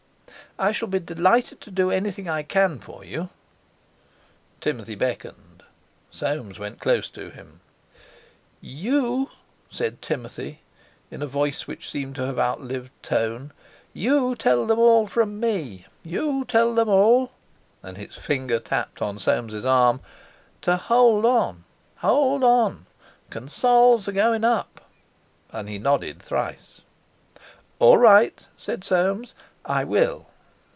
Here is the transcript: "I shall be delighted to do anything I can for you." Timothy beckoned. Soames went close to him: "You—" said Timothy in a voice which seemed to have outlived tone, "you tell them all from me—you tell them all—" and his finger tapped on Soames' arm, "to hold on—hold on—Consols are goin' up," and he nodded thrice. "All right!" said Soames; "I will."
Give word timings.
"I 0.59 0.71
shall 0.73 0.89
be 0.89 0.99
delighted 0.99 1.59
to 1.61 1.71
do 1.71 1.89
anything 1.89 2.27
I 2.29 2.43
can 2.43 2.77
for 2.77 3.03
you." 3.05 3.29
Timothy 4.59 4.93
beckoned. 4.95 5.63
Soames 6.11 6.59
went 6.59 6.79
close 6.81 7.09
to 7.11 7.29
him: 7.31 7.61
"You—" 8.59 9.29
said 9.71 10.01
Timothy 10.03 10.59
in 11.09 11.21
a 11.23 11.27
voice 11.27 11.65
which 11.67 11.89
seemed 11.89 12.15
to 12.17 12.25
have 12.27 12.37
outlived 12.37 12.91
tone, 13.01 13.53
"you 13.93 14.35
tell 14.35 14.65
them 14.67 14.77
all 14.77 15.07
from 15.07 15.39
me—you 15.39 16.45
tell 16.45 16.75
them 16.75 16.89
all—" 16.89 17.31
and 17.81 17.97
his 17.97 18.17
finger 18.17 18.59
tapped 18.59 19.01
on 19.01 19.17
Soames' 19.19 19.65
arm, 19.65 19.99
"to 20.63 20.75
hold 20.77 21.25
on—hold 21.25 22.43
on—Consols 22.43 24.07
are 24.09 24.11
goin' 24.11 24.43
up," 24.43 24.81
and 25.51 25.67
he 25.69 25.79
nodded 25.79 26.21
thrice. 26.21 26.81
"All 27.79 27.97
right!" 27.97 28.45
said 28.57 28.83
Soames; 28.83 29.33
"I 29.65 29.83
will." 29.85 30.27